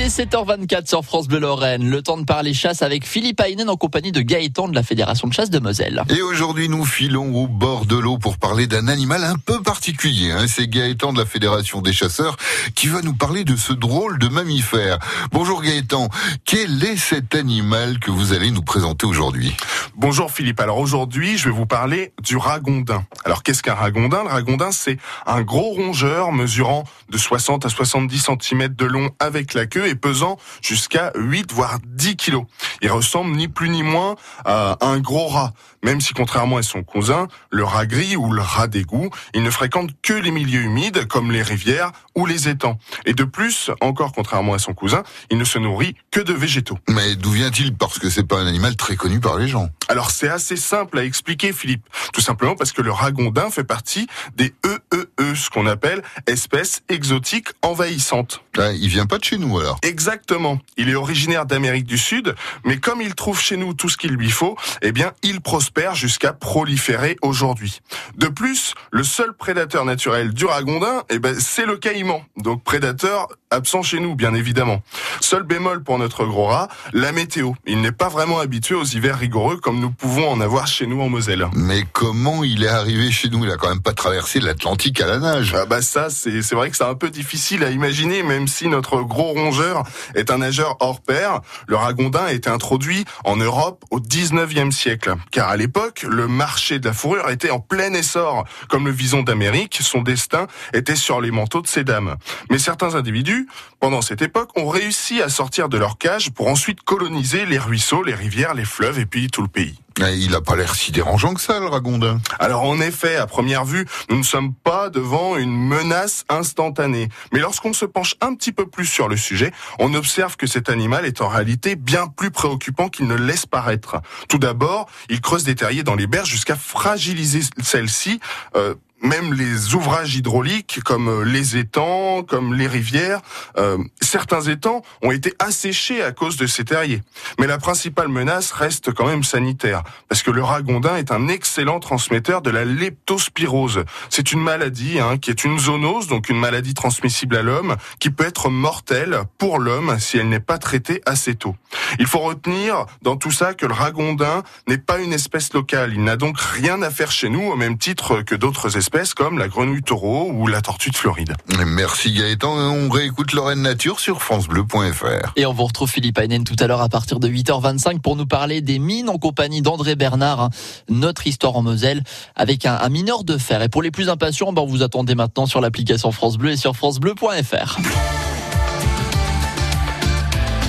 Il 0.00 0.06
est 0.06 0.18
7h24 0.18 0.88
sur 0.88 1.04
France 1.04 1.28
Bleu 1.28 1.40
Lorraine. 1.40 1.90
Le 1.90 2.00
temps 2.00 2.16
de 2.16 2.24
parler 2.24 2.54
chasse 2.54 2.80
avec 2.80 3.06
Philippe 3.06 3.38
Aynen 3.38 3.68
en 3.68 3.76
compagnie 3.76 4.12
de 4.12 4.22
Gaëtan 4.22 4.68
de 4.68 4.74
la 4.74 4.82
Fédération 4.82 5.28
de 5.28 5.34
chasse 5.34 5.50
de 5.50 5.58
Moselle. 5.58 6.02
Et 6.08 6.22
aujourd'hui, 6.22 6.70
nous 6.70 6.86
filons 6.86 7.34
au 7.34 7.46
bord 7.46 7.84
de 7.84 7.98
l'eau 7.98 8.16
pour 8.16 8.38
parler 8.38 8.66
d'un 8.66 8.88
animal 8.88 9.24
un 9.24 9.36
peu 9.36 9.60
particulier. 9.62 10.30
Hein. 10.30 10.46
C'est 10.48 10.68
Gaëtan 10.68 11.12
de 11.12 11.18
la 11.18 11.26
Fédération 11.26 11.82
des 11.82 11.92
chasseurs 11.92 12.38
qui 12.74 12.86
va 12.86 13.02
nous 13.02 13.12
parler 13.12 13.44
de 13.44 13.56
ce 13.56 13.74
drôle 13.74 14.18
de 14.18 14.28
mammifère. 14.28 14.98
Bonjour 15.32 15.60
Gaëtan, 15.60 16.08
quel 16.46 16.82
est 16.82 16.96
cet 16.96 17.34
animal 17.34 17.98
que 17.98 18.10
vous 18.10 18.32
allez 18.32 18.50
nous 18.50 18.62
présenter 18.62 19.04
aujourd'hui? 19.04 19.54
Bonjour 19.96 20.30
Philippe. 20.30 20.60
Alors 20.60 20.78
aujourd'hui, 20.78 21.36
je 21.36 21.44
vais 21.44 21.54
vous 21.54 21.66
parler 21.66 22.14
du 22.22 22.38
ragondin. 22.38 23.04
Alors 23.26 23.42
qu'est-ce 23.42 23.62
qu'un 23.62 23.74
ragondin? 23.74 24.22
Le 24.22 24.30
ragondin, 24.30 24.72
c'est 24.72 24.96
un 25.26 25.42
gros 25.42 25.74
rongeur 25.74 26.32
mesurant 26.32 26.84
de 27.10 27.18
60 27.18 27.66
à 27.66 27.68
70 27.68 28.28
cm 28.40 28.68
de 28.68 28.86
long 28.86 29.10
avec 29.18 29.52
la 29.52 29.66
queue 29.66 29.88
et 29.90 29.96
pesant 30.00 30.38
jusqu'à 30.62 31.12
8 31.14 31.52
voire 31.52 31.78
10 31.84 32.16
kilos. 32.16 32.44
Il 32.82 32.90
ressemble 32.90 33.36
ni 33.36 33.48
plus 33.48 33.68
ni 33.68 33.82
moins 33.82 34.16
à 34.44 34.78
un 34.80 34.98
gros 34.98 35.28
rat, 35.28 35.52
même 35.82 36.00
si 36.00 36.14
contrairement 36.14 36.56
à 36.56 36.62
son 36.62 36.82
cousin, 36.82 37.28
le 37.50 37.64
rat 37.64 37.86
gris 37.86 38.16
ou 38.16 38.32
le 38.32 38.42
rat 38.42 38.66
d'égout, 38.66 39.10
il 39.34 39.42
ne 39.42 39.50
fréquente 39.50 39.90
que 40.02 40.12
les 40.12 40.30
milieux 40.30 40.62
humides 40.62 41.06
comme 41.06 41.30
les 41.30 41.42
rivières 41.42 41.92
ou 42.14 42.26
les 42.26 42.48
étangs. 42.48 42.78
Et 43.06 43.14
de 43.14 43.24
plus, 43.24 43.70
encore 43.80 44.12
contrairement 44.12 44.54
à 44.54 44.58
son 44.58 44.74
cousin, 44.74 45.02
il 45.30 45.38
ne 45.38 45.44
se 45.44 45.58
nourrit 45.58 45.94
que 46.10 46.20
de 46.20 46.32
végétaux. 46.32 46.78
Mais 46.88 47.16
d'où 47.16 47.30
vient-il? 47.30 47.74
Parce 47.74 47.98
que 47.98 48.10
c'est 48.10 48.24
pas 48.24 48.40
un 48.40 48.46
animal 48.46 48.76
très 48.76 48.96
connu 48.96 49.20
par 49.20 49.38
les 49.38 49.48
gens. 49.48 49.68
Alors 49.90 50.12
c'est 50.12 50.28
assez 50.28 50.54
simple 50.54 51.00
à 51.00 51.04
expliquer 51.04 51.52
Philippe. 51.52 51.82
Tout 52.12 52.20
simplement 52.20 52.54
parce 52.54 52.70
que 52.70 52.80
le 52.80 52.92
ragondin 52.92 53.50
fait 53.50 53.64
partie 53.64 54.06
des 54.36 54.54
EEE, 54.64 55.34
ce 55.34 55.50
qu'on 55.50 55.66
appelle 55.66 56.02
espèces 56.28 56.82
exotiques 56.88 57.48
envahissantes. 57.62 58.44
Ah, 58.56 58.70
il 58.70 58.88
vient 58.88 59.06
pas 59.06 59.18
de 59.18 59.24
chez 59.24 59.36
nous 59.36 59.58
alors 59.58 59.80
Exactement. 59.82 60.60
Il 60.76 60.90
est 60.90 60.94
originaire 60.94 61.44
d'Amérique 61.44 61.86
du 61.86 61.98
Sud, 61.98 62.36
mais 62.64 62.78
comme 62.78 63.02
il 63.02 63.16
trouve 63.16 63.40
chez 63.40 63.56
nous 63.56 63.74
tout 63.74 63.88
ce 63.88 63.96
qu'il 63.96 64.12
lui 64.12 64.30
faut, 64.30 64.56
eh 64.82 64.92
bien, 64.92 65.12
il 65.24 65.40
prospère 65.40 65.96
jusqu'à 65.96 66.32
proliférer 66.32 67.16
aujourd'hui. 67.20 67.80
De 68.16 68.28
plus, 68.28 68.74
le 68.92 69.02
seul 69.02 69.32
prédateur 69.32 69.84
naturel 69.84 70.32
du 70.32 70.44
ragondin, 70.44 71.02
eh 71.10 71.18
ben, 71.18 71.34
c'est 71.38 71.66
le 71.66 71.76
caïman. 71.76 72.22
Donc, 72.36 72.62
prédateur 72.62 73.26
absent 73.50 73.82
chez 73.82 73.98
nous, 73.98 74.14
bien 74.14 74.34
évidemment. 74.34 74.82
Seul 75.20 75.42
bémol 75.42 75.82
pour 75.82 75.98
notre 75.98 76.24
gros 76.24 76.46
rat, 76.46 76.68
la 76.92 77.10
météo. 77.10 77.52
Il 77.66 77.80
n'est 77.80 77.92
pas 77.92 78.08
vraiment 78.08 78.38
habitué 78.38 78.76
aux 78.76 78.84
hivers 78.84 79.18
rigoureux 79.18 79.56
comme 79.56 79.79
nous 79.80 79.90
pouvons 79.90 80.30
en 80.30 80.40
avoir 80.40 80.66
chez 80.66 80.86
nous 80.86 81.00
en 81.00 81.08
Moselle. 81.08 81.48
Mais 81.54 81.84
comment 81.92 82.44
il 82.44 82.62
est 82.64 82.68
arrivé 82.68 83.10
chez 83.10 83.30
nous? 83.30 83.44
Il 83.44 83.50
a 83.50 83.56
quand 83.56 83.70
même 83.70 83.80
pas 83.80 83.94
traversé 83.94 84.38
l'Atlantique 84.38 85.00
à 85.00 85.06
la 85.06 85.18
nage. 85.18 85.54
Ah 85.56 85.64
bah 85.64 85.82
ça, 85.82 86.10
c'est 86.10 86.42
c'est 86.42 86.54
vrai 86.54 86.70
que 86.70 86.76
c'est 86.76 86.84
un 86.84 86.94
peu 86.94 87.10
difficile 87.10 87.64
à 87.64 87.70
imaginer, 87.70 88.22
même 88.22 88.46
si 88.46 88.68
notre 88.68 89.00
gros 89.00 89.32
rongeur 89.32 89.84
est 90.14 90.30
un 90.30 90.38
nageur 90.38 90.76
hors 90.80 91.00
pair. 91.00 91.40
Le 91.66 91.76
ragondin 91.76 92.24
a 92.24 92.32
été 92.32 92.50
introduit 92.50 93.04
en 93.24 93.36
Europe 93.36 93.84
au 93.90 94.00
19e 94.00 94.70
siècle, 94.70 95.14
car 95.30 95.48
à 95.48 95.56
l'époque, 95.56 96.04
le 96.08 96.28
marché 96.28 96.78
de 96.78 96.86
la 96.86 96.92
fourrure 96.92 97.30
était 97.30 97.50
en 97.50 97.60
plein 97.60 97.92
essor. 97.94 98.44
Comme 98.68 98.86
le 98.86 98.92
vison 98.92 99.22
d'Amérique, 99.22 99.78
son 99.80 100.02
destin 100.02 100.46
était 100.74 100.96
sur 100.96 101.20
les 101.20 101.30
manteaux 101.30 101.62
de 101.62 101.66
ces 101.66 101.84
dames. 101.84 102.16
Mais 102.50 102.58
certains 102.58 102.94
individus, 102.94 103.48
pendant 103.80 104.02
cette 104.02 104.22
époque, 104.22 104.50
ont 104.56 104.68
réussi 104.68 105.22
à 105.22 105.28
sortir 105.28 105.68
de 105.68 105.78
leur 105.78 105.96
cage 105.96 106.30
pour 106.30 106.48
ensuite 106.48 106.82
coloniser 106.82 107.46
les 107.46 107.58
ruisseaux, 107.58 108.02
les 108.02 108.14
rivières, 108.14 108.54
les 108.54 108.64
fleuves 108.64 108.98
et 108.98 109.06
puis 109.06 109.28
tout 109.28 109.42
le 109.42 109.48
pays. 109.48 109.69
Il 109.98 110.34
a 110.34 110.40
pas 110.40 110.56
l'air 110.56 110.74
si 110.74 110.92
dérangeant 110.92 111.34
que 111.34 111.40
ça, 111.40 111.60
le 111.60 111.66
ragondin. 111.66 112.20
Alors 112.38 112.62
en 112.62 112.80
effet, 112.80 113.16
à 113.16 113.26
première 113.26 113.64
vue, 113.64 113.86
nous 114.08 114.16
ne 114.16 114.22
sommes 114.22 114.54
pas 114.54 114.88
devant 114.88 115.36
une 115.36 115.54
menace 115.54 116.24
instantanée. 116.28 117.08
Mais 117.32 117.40
lorsqu'on 117.40 117.72
se 117.72 117.84
penche 117.84 118.14
un 118.20 118.34
petit 118.34 118.52
peu 118.52 118.66
plus 118.66 118.86
sur 118.86 119.08
le 119.08 119.16
sujet, 119.16 119.52
on 119.78 119.92
observe 119.92 120.36
que 120.36 120.46
cet 120.46 120.70
animal 120.70 121.04
est 121.04 121.20
en 121.20 121.28
réalité 121.28 121.76
bien 121.76 122.06
plus 122.06 122.30
préoccupant 122.30 122.88
qu'il 122.88 123.08
ne 123.08 123.14
laisse 123.14 123.46
paraître. 123.46 124.00
Tout 124.28 124.38
d'abord, 124.38 124.88
il 125.10 125.20
creuse 125.20 125.44
des 125.44 125.54
terriers 125.54 125.82
dans 125.82 125.96
les 125.96 126.06
berges 126.06 126.30
jusqu'à 126.30 126.56
fragiliser 126.56 127.40
celles-ci. 127.62 128.20
Euh, 128.56 128.74
même 129.02 129.34
les 129.34 129.74
ouvrages 129.74 130.14
hydrauliques 130.14 130.80
comme 130.84 131.08
euh, 131.08 131.24
les 131.24 131.56
étangs, 131.56 132.22
comme 132.22 132.54
les 132.54 132.66
rivières, 132.66 133.20
euh, 133.56 133.78
certains 134.00 134.42
étangs 134.42 134.82
ont 135.02 135.10
été 135.10 135.34
asséchés 135.38 136.02
à 136.02 136.12
cause 136.12 136.36
de 136.36 136.46
ces 136.46 136.64
terriers. 136.64 137.02
Mais 137.38 137.46
la 137.46 137.58
principale 137.58 138.08
menace 138.08 138.52
reste 138.52 138.92
quand 138.92 139.06
même 139.06 139.24
sanitaire, 139.24 139.82
parce 140.08 140.22
que 140.22 140.30
le 140.30 140.42
ragondin 140.42 140.96
est 140.96 141.12
un 141.12 141.28
excellent 141.28 141.80
transmetteur 141.80 142.42
de 142.42 142.50
la 142.50 142.64
leptospirose. 142.64 143.84
C'est 144.08 144.32
une 144.32 144.40
maladie 144.40 144.98
hein, 145.00 145.18
qui 145.18 145.30
est 145.30 145.44
une 145.44 145.58
zoonose, 145.58 146.06
donc 146.06 146.28
une 146.28 146.38
maladie 146.38 146.74
transmissible 146.74 147.36
à 147.36 147.42
l'homme, 147.42 147.76
qui 147.98 148.10
peut 148.10 148.24
être 148.24 148.50
mortelle 148.50 149.20
pour 149.38 149.58
l'homme 149.58 149.98
si 149.98 150.18
elle 150.18 150.28
n'est 150.28 150.40
pas 150.40 150.58
traitée 150.58 151.02
assez 151.06 151.34
tôt. 151.34 151.56
Il 151.98 152.06
faut 152.06 152.18
retenir 152.18 152.86
dans 153.02 153.16
tout 153.16 153.30
ça 153.30 153.54
que 153.54 153.66
le 153.66 153.74
ragondin 153.74 154.42
n'est 154.68 154.78
pas 154.78 154.98
une 154.98 155.12
espèce 155.12 155.52
locale. 155.52 155.92
Il 155.94 156.04
n'a 156.04 156.16
donc 156.16 156.38
rien 156.38 156.82
à 156.82 156.90
faire 156.90 157.10
chez 157.10 157.28
nous 157.28 157.42
au 157.42 157.56
même 157.56 157.78
titre 157.78 158.22
que 158.22 158.34
d'autres 158.34 158.76
espèces 158.90 159.14
comme 159.14 159.38
la 159.38 159.46
grenouille 159.46 159.84
taureau 159.84 160.32
ou 160.32 160.48
la 160.48 160.62
tortue 160.62 160.90
de 160.90 160.96
Floride. 160.96 161.34
Merci 161.64 162.12
Gaëtan. 162.12 162.50
On 162.50 162.90
réécoute 162.90 163.32
Lorraine 163.34 163.62
Nature 163.62 164.00
sur 164.00 164.20
francebleu.fr. 164.20 165.32
Et 165.36 165.46
on 165.46 165.52
vous 165.52 165.62
retrouve 165.62 165.88
Philippe 165.88 166.18
Aynen 166.18 166.42
tout 166.42 166.56
à 166.58 166.66
l'heure 166.66 166.80
à 166.80 166.88
partir 166.88 167.20
de 167.20 167.28
8h25 167.28 168.00
pour 168.00 168.16
nous 168.16 168.26
parler 168.26 168.62
des 168.62 168.80
mines 168.80 169.08
en 169.08 169.18
compagnie 169.18 169.62
d'André 169.62 169.94
Bernard, 169.94 170.40
hein. 170.40 170.50
notre 170.88 171.28
histoire 171.28 171.56
en 171.56 171.62
Moselle 171.62 172.02
avec 172.34 172.66
un, 172.66 172.78
un, 172.80 172.88
mineur 172.88 173.22
de 173.22 173.38
fer. 173.38 173.62
Et 173.62 173.68
pour 173.68 173.80
les 173.80 173.92
plus 173.92 174.08
impatients, 174.08 174.52
ben 174.52 174.66
vous 174.66 174.82
attendez 174.82 175.14
maintenant 175.14 175.46
sur 175.46 175.60
l'application 175.60 176.10
France 176.10 176.36
Bleu 176.36 176.50
et 176.50 176.56
sur 176.56 176.74
francebleu.fr. 176.74 177.78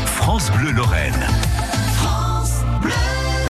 France 0.05 0.51
Bleu 0.51 0.69
Lorraine. 0.73 1.40